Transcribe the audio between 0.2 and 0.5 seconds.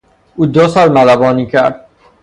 او